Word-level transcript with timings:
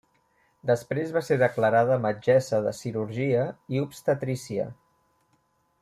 Després 0.69 1.11
va 1.17 1.21
ser 1.27 1.37
declarada 1.41 1.99
metgessa 2.07 2.63
de 2.69 2.73
cirurgia 2.79 3.45
i 3.77 3.85
obstetrícia. 3.85 4.67